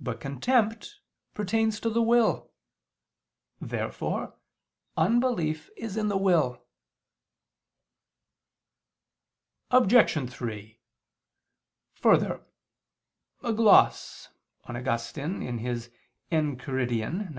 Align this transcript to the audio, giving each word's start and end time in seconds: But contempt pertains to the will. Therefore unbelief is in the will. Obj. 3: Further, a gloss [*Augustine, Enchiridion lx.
But 0.00 0.20
contempt 0.20 1.00
pertains 1.34 1.78
to 1.80 1.90
the 1.90 2.00
will. 2.00 2.50
Therefore 3.60 4.36
unbelief 4.96 5.68
is 5.76 5.98
in 5.98 6.08
the 6.08 6.16
will. 6.16 6.64
Obj. 9.70 10.30
3: 10.32 10.80
Further, 11.92 12.40
a 13.42 13.52
gloss 13.52 14.30
[*Augustine, 14.66 15.40
Enchiridion 15.42 15.82
lx. 17.28 17.32